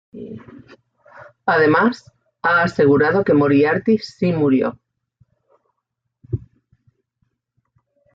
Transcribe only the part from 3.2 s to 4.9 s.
que Moriarty sí murió.